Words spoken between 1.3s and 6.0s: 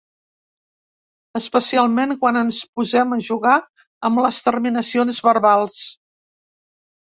Especialment quan ens posem a jugar amb les terminacions verbals.